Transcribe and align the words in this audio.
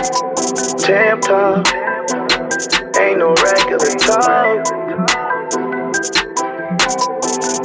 Tam 0.00 1.20
talk, 1.20 1.66
ain't 2.98 3.18
no 3.18 3.34
regular 3.34 3.94
talk. 3.98 4.64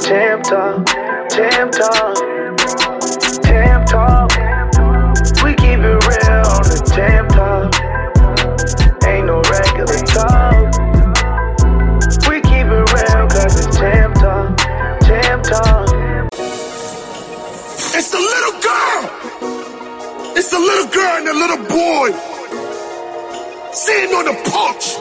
Tam 0.02 0.42
talk, 0.42 0.84
tam 1.30 1.70
talk, 1.70 2.35
on 24.16 24.24
the 24.24 24.36
porch. 24.48 24.96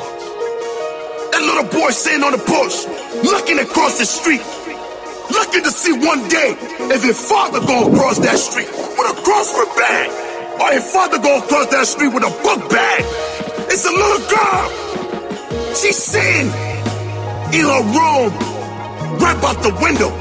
That 1.32 1.40
little 1.40 1.70
boy 1.72 1.90
sitting 1.92 2.24
on 2.24 2.36
the 2.36 2.44
porch, 2.44 2.76
looking 3.24 3.60
across 3.60 3.98
the 3.98 4.06
street, 4.06 4.44
looking 5.32 5.64
to 5.64 5.72
see 5.72 5.96
one 5.96 6.28
day 6.28 6.52
if 6.92 7.02
his 7.02 7.16
father 7.16 7.60
gonna 7.64 7.96
cross 7.96 8.20
that 8.20 8.36
street 8.36 8.68
with 8.68 9.08
a 9.08 9.16
grocery 9.24 9.72
bag, 9.80 10.12
or 10.60 10.68
his 10.76 10.84
father 10.92 11.18
gonna 11.20 11.48
cross 11.48 11.68
that 11.72 11.88
street 11.88 12.12
with 12.12 12.28
a 12.28 12.34
book 12.44 12.60
bag. 12.70 13.02
It's 13.72 13.88
a 13.88 13.96
little 13.96 14.24
girl. 14.28 14.68
She's 15.80 15.96
sitting 15.96 16.52
in 17.56 17.64
her 17.64 17.84
room, 17.96 18.32
right 19.24 19.40
out 19.48 19.64
the 19.64 19.72
window, 19.80 20.12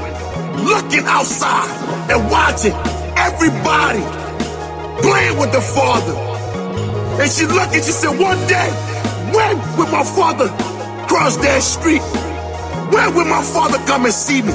looking 0.63 1.03
outside 1.03 1.67
and 2.11 2.31
watching 2.31 2.75
everybody 3.19 4.03
playing 5.03 5.35
with 5.37 5.51
the 5.51 5.61
father. 5.61 6.34
And 7.21 7.31
she 7.31 7.45
looked 7.45 7.73
and 7.73 7.83
she 7.83 7.91
said, 7.91 8.17
one 8.19 8.37
day, 8.47 8.69
when 9.33 9.57
will 9.77 9.91
my 9.91 10.03
father 10.03 10.47
cross 11.07 11.37
that 11.37 11.61
street? 11.61 12.01
When 12.93 13.15
will 13.15 13.25
my 13.25 13.41
father 13.41 13.77
come 13.87 14.05
and 14.05 14.13
see 14.13 14.41
me? 14.41 14.53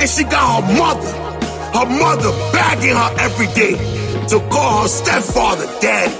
And 0.00 0.08
she 0.08 0.24
got 0.24 0.62
her 0.62 0.74
mother, 0.76 1.12
her 1.74 1.86
mother 1.86 2.30
begging 2.52 2.94
her 2.94 3.10
every 3.18 3.46
day 3.54 3.74
to 4.28 4.40
call 4.50 4.82
her 4.82 4.88
stepfather 4.88 5.66
daddy. 5.80 6.14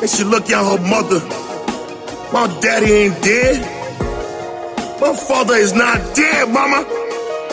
And 0.00 0.08
she 0.08 0.24
looked 0.24 0.50
at 0.50 0.62
her 0.64 0.80
mother, 0.88 1.20
my 2.32 2.46
daddy 2.60 2.92
ain't 2.92 3.22
dead. 3.22 3.60
My 5.00 5.14
father 5.14 5.54
is 5.54 5.72
not 5.72 5.98
dead, 6.14 6.48
mama. 6.52 6.84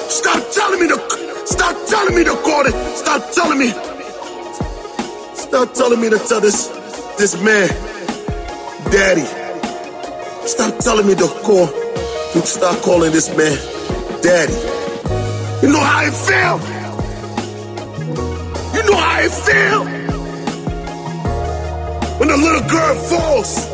Stop 0.09 0.43
telling 0.53 0.79
me 0.81 0.87
to, 0.87 1.45
stop 1.45 1.75
telling 1.87 2.15
me 2.15 2.23
to 2.23 2.35
call 2.43 2.65
it. 2.65 2.73
Stop 2.95 3.31
telling 3.33 3.59
me. 3.59 3.73
Stop 5.35 5.73
telling 5.73 6.01
me 6.01 6.09
to 6.09 6.19
tell 6.19 6.41
this, 6.41 6.67
this 7.17 7.41
man, 7.41 7.67
daddy. 8.91 9.25
Stop 10.47 10.77
telling 10.79 11.07
me 11.07 11.15
to 11.15 11.27
call, 11.43 11.67
to 11.67 12.41
stop 12.45 12.79
calling 12.83 13.11
this 13.11 13.29
man, 13.35 13.57
daddy. 14.21 14.53
You 15.65 15.73
know 15.73 15.79
how 15.79 16.05
I 16.05 16.11
feel? 16.11 16.59
You 18.75 18.83
know 18.89 18.97
how 18.97 19.17
I 19.17 19.27
feel? 19.29 19.83
When 22.19 22.29
the 22.29 22.37
little 22.37 22.69
girl 22.69 22.95
falls, 23.09 23.65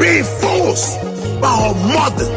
being 0.00 0.24
forced 0.24 0.96
by 1.42 1.52
her 1.52 1.74
mother 1.92 2.28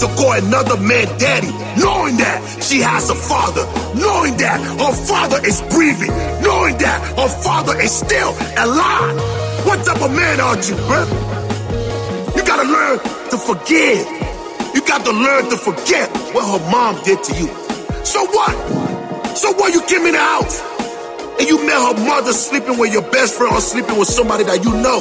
to 0.00 0.06
call 0.16 0.32
another 0.32 0.76
man 0.78 1.06
daddy, 1.18 1.50
knowing 1.80 2.16
that 2.16 2.42
she 2.60 2.80
has 2.80 3.08
a 3.10 3.14
father, 3.14 3.64
knowing 3.94 4.36
that 4.38 4.60
her 4.60 4.92
father 5.06 5.38
is 5.46 5.62
breathing, 5.70 6.10
knowing 6.42 6.76
that 6.78 7.00
her 7.16 7.28
father 7.42 7.80
is 7.80 7.92
still 7.92 8.30
alive. 8.58 9.41
What 9.64 9.84
type 9.84 10.02
of 10.02 10.14
man 10.14 10.40
Aren't 10.40 10.68
you, 10.68 10.76
bruh? 10.76 11.08
You 12.36 12.42
gotta 12.44 12.68
learn 12.68 12.98
to 13.30 13.38
forgive. 13.38 14.22
You 14.74 14.80
got 14.86 15.04
to 15.04 15.12
learn 15.12 15.50
to 15.50 15.56
forget 15.56 16.08
what 16.32 16.48
her 16.48 16.70
mom 16.70 17.02
did 17.04 17.22
to 17.24 17.32
you. 17.34 17.48
So 18.04 18.24
what? 18.24 19.36
So 19.36 19.52
what? 19.52 19.72
You 19.74 19.82
came 19.82 20.06
in 20.06 20.12
the 20.12 20.18
house 20.18 20.60
and 21.38 21.46
you 21.46 21.64
met 21.66 21.76
her 21.76 22.06
mother 22.06 22.32
sleeping 22.32 22.78
with 22.78 22.92
your 22.92 23.02
best 23.10 23.36
friend 23.36 23.54
or 23.54 23.60
sleeping 23.60 23.98
with 23.98 24.08
somebody 24.08 24.44
that 24.44 24.64
you 24.64 24.72
know. 24.80 25.00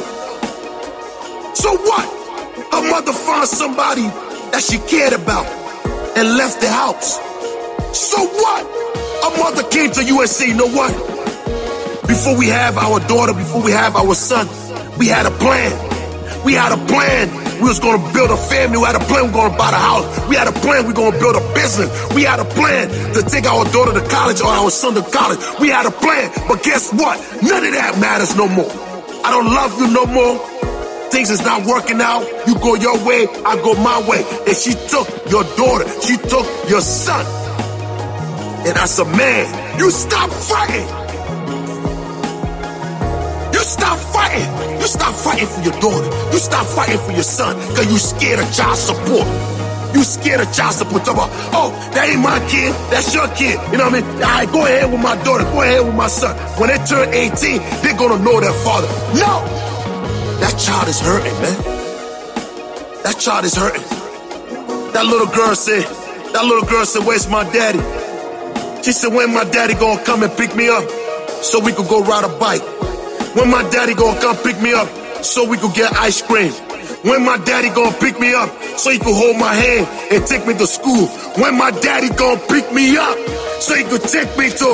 So 1.56 1.76
what? 1.78 2.06
Her 2.72 2.90
mother 2.90 3.14
found 3.14 3.48
somebody 3.48 4.04
that 4.52 4.62
she 4.62 4.78
cared 4.90 5.14
about 5.14 5.46
and 6.18 6.36
left 6.36 6.60
the 6.60 6.68
house. 6.68 7.16
So 7.98 8.26
what? 8.26 8.64
Her 9.24 9.38
mother 9.40 9.64
came 9.70 9.92
to 9.92 10.04
you 10.04 10.20
and 10.20 10.30
said, 10.30 10.48
you 10.48 10.56
know 10.56 10.68
what? 10.68 10.92
Before 12.12 12.38
we 12.38 12.48
have 12.48 12.78
our 12.78 13.00
daughter, 13.08 13.32
before 13.32 13.64
we 13.64 13.72
have 13.72 13.96
our 13.96 14.14
son, 14.14 14.46
we 15.00 15.08
had 15.08 15.26
a 15.26 15.32
plan. 15.32 15.72
We 16.44 16.52
had 16.52 16.74
a 16.74 16.86
plan. 16.92 17.32
We 17.64 17.70
was 17.70 17.80
gonna 17.80 18.04
build 18.12 18.30
a 18.32 18.36
family. 18.36 18.80
We 18.80 18.84
had 18.84 18.98
a 19.00 19.06
plan. 19.08 19.24
We 19.24 19.30
are 19.30 19.48
gonna 19.48 19.58
buy 19.58 19.72
the 19.72 19.80
house. 19.80 20.28
We 20.28 20.36
had 20.36 20.50
a 20.50 20.52
plan. 20.52 20.88
We 20.88 20.94
gonna 20.94 21.18
build 21.18 21.38
a 21.38 21.54
business. 21.56 21.88
We 22.14 22.24
had 22.24 22.42
a 22.42 22.44
plan 22.44 22.90
to 23.16 23.24
take 23.24 23.46
our 23.46 23.64
daughter 23.72 23.94
to 23.98 24.06
college 24.10 24.42
or 24.42 24.52
our 24.52 24.70
son 24.70 24.96
to 24.96 25.04
college. 25.04 25.40
We 25.62 25.70
had 25.70 25.86
a 25.86 25.92
plan. 25.92 26.32
But 26.50 26.64
guess 26.64 26.92
what? 26.92 27.16
None 27.42 27.64
of 27.64 27.72
that 27.80 27.98
matters 27.98 28.36
no 28.36 28.50
more. 28.50 28.70
I 29.24 29.32
don't 29.32 29.48
love 29.48 29.80
you 29.80 29.88
no 29.88 30.06
more. 30.06 30.36
Things 31.16 31.30
is 31.30 31.42
not 31.46 31.66
working 31.66 32.02
out. 32.02 32.28
You 32.46 32.60
go 32.60 32.76
your 32.76 33.00
way, 33.08 33.26
I 33.46 33.56
go 33.56 33.74
my 33.76 34.04
way. 34.06 34.20
And 34.48 34.58
she 34.58 34.76
took 34.92 35.08
your 35.32 35.46
daughter. 35.56 35.88
She 36.04 36.18
took 36.18 36.46
your 36.68 36.82
son. 36.82 37.26
And 38.68 38.78
as 38.78 39.00
a 39.00 39.06
man, 39.06 39.80
you 39.80 39.90
stop 39.90 40.30
fighting. 40.30 41.01
Stop 43.72 43.98
fighting. 44.12 44.52
You 44.82 44.88
stop 44.88 45.16
fighting 45.16 45.48
for 45.48 45.62
your 45.62 45.80
daughter. 45.80 46.10
You 46.34 46.40
stop 46.40 46.66
fighting 46.68 47.00
for 47.00 47.14
your 47.14 47.24
son 47.24 47.56
because 47.70 47.88
you 47.88 48.00
scared 48.00 48.40
of 48.44 48.54
child 48.54 48.76
support. 48.76 49.26
You 49.96 50.04
scared 50.04 50.42
of 50.42 50.52
child 50.52 50.74
support. 50.74 51.06
Talk 51.06 51.16
about, 51.16 51.30
oh, 51.56 51.72
that 51.96 52.10
ain't 52.10 52.20
my 52.20 52.40
kid. 52.52 52.76
That's 52.92 53.16
your 53.16 53.30
kid. 53.30 53.56
You 53.72 53.78
know 53.80 53.88
what 53.88 53.96
I 53.96 54.02
mean? 54.02 54.06
All 54.20 54.36
right, 54.36 54.52
go 54.52 54.66
ahead 54.66 54.92
with 54.92 55.02
my 55.02 55.16
daughter. 55.24 55.46
Go 55.46 55.62
ahead 55.62 55.86
with 55.86 55.96
my 55.96 56.08
son. 56.08 56.36
When 56.60 56.68
they 56.68 56.84
turn 56.84 57.14
18, 57.16 57.64
they're 57.80 57.96
going 57.96 58.12
to 58.18 58.22
know 58.22 58.42
their 58.44 58.52
father. 58.60 58.92
No! 59.16 59.40
That 60.44 60.60
child 60.60 60.88
is 60.92 61.00
hurting, 61.00 61.38
man. 61.40 61.58
That 63.08 63.16
child 63.20 63.46
is 63.46 63.56
hurting. 63.56 63.84
That 64.92 65.06
little 65.08 65.32
girl 65.32 65.56
said, 65.56 65.84
that 66.34 66.44
little 66.44 66.68
girl 66.68 66.84
said, 66.84 67.08
where's 67.08 67.30
my 67.30 67.48
daddy? 67.56 67.80
She 68.84 68.92
said, 68.92 69.14
when 69.14 69.34
my 69.34 69.46
daddy 69.46 69.76
gonna 69.76 70.04
come 70.04 70.24
and 70.24 70.32
pick 70.36 70.58
me 70.58 70.68
up 70.68 70.84
so 71.40 71.64
we 71.64 71.72
could 71.72 71.88
go 71.88 72.04
ride 72.04 72.26
a 72.26 72.40
bike? 72.40 72.81
When 73.34 73.50
my 73.50 73.64
daddy 73.70 73.94
gonna 73.94 74.20
come 74.20 74.36
pick 74.44 74.62
me 74.62 74.74
up 74.74 74.90
so 75.24 75.48
we 75.48 75.58
could 75.58 75.74
get 75.74 75.94
ice 75.94 76.22
cream? 76.22 76.52
When 77.04 77.24
my 77.24 77.38
daddy 77.38 77.70
gonna 77.70 77.96
pick 77.98 78.20
me 78.20 78.34
up 78.34 78.50
so 78.78 78.92
he 78.92 79.00
could 79.00 79.16
hold 79.16 79.38
my 79.38 79.54
hand 79.56 79.88
and 80.12 80.28
take 80.28 80.46
me 80.46 80.54
to 80.56 80.68
school? 80.68 81.08
When 81.40 81.58
my 81.58 81.72
daddy 81.72 82.10
gonna 82.10 82.42
pick 82.50 82.74
me 82.74 82.98
up 82.98 83.18
so 83.62 83.76
he 83.76 83.86
could 83.86 84.04
take 84.04 84.38
me 84.38 84.50
to 84.50 84.70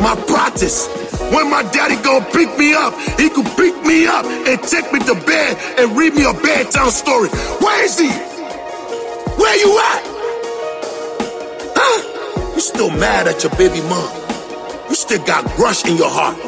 my 0.00 0.16
practice? 0.26 0.88
When 1.34 1.50
my 1.50 1.62
daddy 1.64 1.96
gonna 2.02 2.24
pick 2.32 2.56
me 2.58 2.72
up, 2.72 2.94
he 3.20 3.28
could 3.28 3.46
pick 3.56 3.76
me 3.84 4.06
up 4.06 4.24
and 4.24 4.62
take 4.62 4.90
me 4.90 5.00
to 5.00 5.14
bed 5.14 5.58
and 5.78 5.94
read 5.94 6.14
me 6.14 6.24
a 6.24 6.32
bedtime 6.32 6.90
story. 6.90 7.28
Where 7.60 7.84
is 7.84 7.98
he? 7.98 8.08
Where 8.08 9.56
you 9.60 9.78
at? 9.78 10.02
Huh? 11.76 12.54
You 12.54 12.60
still 12.60 12.90
mad 12.90 13.28
at 13.28 13.42
your 13.42 13.52
baby 13.56 13.82
mom? 13.82 14.08
You 14.88 14.94
still 14.94 15.22
got 15.26 15.44
grudge 15.56 15.84
in 15.84 15.98
your 15.98 16.08
heart. 16.10 16.38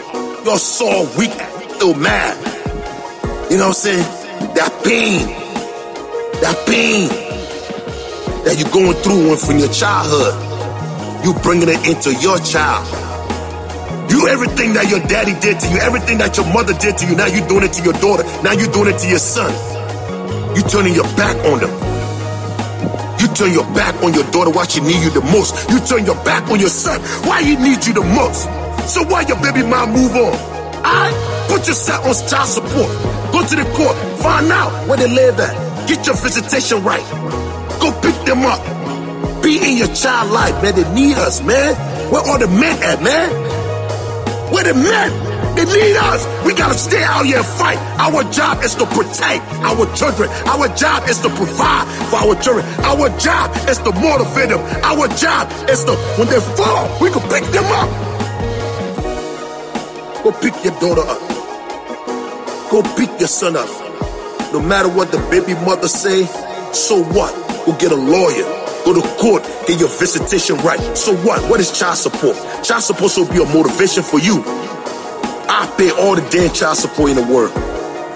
You're 0.45 0.59
so 0.59 1.07
weak, 1.19 1.37
still 1.81 1.95
mad. 1.95 2.37
You 3.51 3.57
know 3.57 3.73
what 3.73 3.81
I'm 3.81 3.89
saying? 3.89 4.05
That 4.53 4.69
pain, 4.85 5.25
that 6.45 6.57
pain 6.69 7.09
that 8.45 8.61
you're 8.61 8.69
going 8.69 8.93
through 9.01 9.41
from 9.41 9.57
your 9.57 9.73
childhood, 9.73 10.37
you 11.25 11.33
bringing 11.41 11.73
it 11.73 11.81
into 11.89 12.13
your 12.21 12.37
child. 12.45 12.85
You 14.13 14.29
everything 14.29 14.77
that 14.77 14.93
your 14.93 15.01
daddy 15.09 15.33
did 15.41 15.57
to 15.57 15.67
you, 15.73 15.81
everything 15.81 16.19
that 16.21 16.37
your 16.37 16.45
mother 16.53 16.77
did 16.77 17.01
to 17.01 17.09
you, 17.09 17.17
now 17.17 17.33
you 17.33 17.41
doing 17.49 17.65
it 17.65 17.73
to 17.73 17.83
your 17.83 17.97
daughter. 17.97 18.29
Now 18.45 18.53
you 18.53 18.69
doing 18.69 18.93
it 18.93 19.01
to 19.01 19.09
your 19.09 19.23
son. 19.23 19.49
You 20.53 20.61
turning 20.69 20.93
your 20.93 21.09
back 21.17 21.33
on 21.49 21.65
them. 21.65 21.73
You 23.17 23.29
turn 23.33 23.57
your 23.57 23.65
back 23.73 23.97
on 24.05 24.13
your 24.13 24.29
daughter 24.29 24.53
while 24.53 24.69
she 24.69 24.85
need 24.85 25.01
you 25.01 25.09
the 25.17 25.25
most. 25.33 25.57
You 25.73 25.81
turn 25.81 26.05
your 26.05 26.21
back 26.29 26.45
on 26.53 26.61
your 26.61 26.69
son 26.69 27.01
why 27.25 27.41
he 27.41 27.57
need 27.57 27.81
you 27.89 27.97
the 27.97 28.05
most. 28.05 28.45
So 28.85 29.01
why 29.09 29.25
your 29.25 29.41
baby 29.41 29.65
mom 29.65 29.97
move 29.97 30.13
on? 30.13 30.37
I 30.85 31.30
put 31.61 31.69
yourself 31.69 32.07
on 32.07 32.15
child 32.29 32.49
support. 32.49 32.91
Go 33.33 33.45
to 33.45 33.57
the 33.57 33.69
court. 33.77 33.97
Find 34.21 34.51
out 34.51 34.89
where 34.89 34.97
they 34.97 35.09
live 35.09 35.39
at. 35.39 35.89
Get 35.89 36.07
your 36.07 36.17
visitation 36.17 36.83
right. 36.83 37.05
Go 37.81 37.93
pick 38.01 38.17
them 38.25 38.41
up. 38.49 38.65
Be 39.43 39.61
in 39.61 39.77
your 39.77 39.93
child 39.95 40.33
life, 40.33 40.57
man. 40.63 40.75
They 40.75 40.89
need 40.95 41.17
us, 41.19 41.43
man. 41.43 41.75
Where 42.11 42.23
are 42.23 42.39
the 42.39 42.49
men 42.49 42.83
at, 42.83 43.03
man? 43.03 43.29
Where 44.53 44.65
the 44.65 44.75
men? 44.75 45.11
They 45.57 45.65
need 45.67 45.97
us. 45.97 46.25
We 46.47 46.55
gotta 46.55 46.79
stay 46.79 47.03
out 47.03 47.27
here 47.27 47.39
and 47.39 47.47
fight. 47.47 47.77
Our 48.01 48.25
job 48.33 48.63
is 48.65 48.75
to 48.77 48.87
protect 48.87 49.45
our 49.61 49.85
children. 49.97 50.31
Our 50.49 50.69
job 50.77 51.09
is 51.11 51.21
to 51.21 51.29
provide 51.29 51.85
for 52.09 52.17
our 52.25 52.41
children. 52.41 52.65
Our 52.89 53.11
job 53.19 53.53
is 53.69 53.79
to 53.79 53.93
motivate 53.93 54.49
them. 54.49 54.61
Our 54.85 55.09
job 55.09 55.53
is 55.69 55.85
to, 55.85 55.93
when 56.17 56.29
they 56.29 56.41
fall, 56.57 56.89
we 57.03 57.11
can 57.11 57.23
pick 57.29 57.45
them 57.53 57.69
up. 57.69 57.91
Go 60.25 60.33
pick 60.33 60.65
your 60.65 60.79
daughter 60.81 61.03
up. 61.03 61.30
Go 62.71 62.83
beat 62.97 63.11
your 63.19 63.29
son 63.29 63.57
up. 63.57 63.69
No 64.53 64.61
matter 64.61 64.89
what 64.89 65.11
the 65.11 65.19
baby 65.31 65.55
mother 65.67 65.89
say, 65.89 66.25
so 66.73 67.03
what? 67.03 67.35
Go 67.67 67.77
get 67.79 67.93
a 67.93 67.97
lawyer. 67.97 68.47
Go 68.85 68.95
to 68.95 69.03
court, 69.19 69.43
get 69.67 69.79
your 69.79 69.89
visitation 69.89 70.57
right. 70.59 70.81
So 70.97 71.15
what? 71.27 71.43
What 71.51 71.61
is 71.61 71.77
child 71.77 71.99
support? 71.99 72.37
Child 72.65 72.83
support 72.83 73.13
should 73.13 73.29
be 73.31 73.43
a 73.43 73.45
motivation 73.45 74.03
for 74.03 74.19
you. 74.19 74.43
I 75.51 75.73
pay 75.77 75.91
all 75.91 76.15
the 76.15 76.23
damn 76.31 76.55
child 76.55 76.79
support 76.79 77.11
in 77.11 77.17
the 77.17 77.27
world 77.27 77.53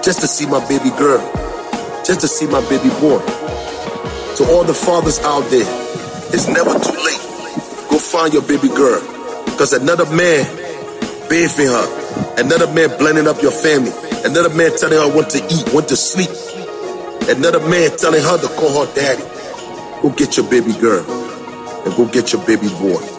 just 0.03 0.21
to 0.21 0.27
see 0.27 0.45
my 0.45 0.65
baby 0.67 0.89
girl, 0.97 1.19
just 2.05 2.21
to 2.21 2.27
see 2.27 2.47
my 2.47 2.61
baby 2.69 2.89
boy. 2.99 3.19
To 4.39 4.43
all 4.51 4.63
the 4.63 4.73
fathers 4.73 5.19
out 5.19 5.43
there, 5.51 5.67
it's 6.33 6.47
never 6.47 6.71
too 6.79 6.97
late. 7.03 7.23
Go 7.89 7.97
find 7.99 8.33
your 8.33 8.43
baby 8.43 8.69
girl. 8.69 9.01
Because 9.45 9.73
another 9.73 10.05
man 10.15 10.45
bathing 11.29 11.67
her, 11.67 12.04
another 12.37 12.67
man 12.73 12.89
blending 12.97 13.27
up 13.27 13.41
your 13.41 13.51
family, 13.51 13.91
another 14.25 14.53
man 14.55 14.71
telling 14.77 14.97
her 14.99 15.09
what 15.15 15.29
to 15.31 15.39
eat, 15.45 15.73
when 15.73 15.85
to 15.85 15.95
sleep, 15.95 16.29
another 17.29 17.59
man 17.67 17.95
telling 17.97 18.21
her 18.21 18.37
to 18.37 18.47
call 18.55 18.85
her 18.85 18.93
daddy. 18.95 19.23
Go 20.01 20.11
get 20.11 20.37
your 20.37 20.49
baby 20.49 20.73
girl 20.79 21.03
and 21.85 21.95
go 21.95 22.05
get 22.07 22.33
your 22.33 22.45
baby 22.45 22.69
boy. 22.79 23.14